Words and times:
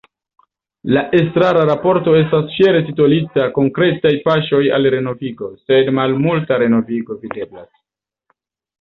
La 0.95 1.01
Estrara 1.19 1.63
Raporto 1.71 2.15
estas 2.21 2.49
fiere 2.55 2.81
titolita 2.89 3.47
“Konkretaj 3.59 4.15
paŝoj 4.27 4.65
al 4.79 4.91
renovigo”, 4.97 5.53
sed 5.69 5.95
malmulta 6.01 6.63
renovigo 6.67 7.23
videblas. 7.25 7.73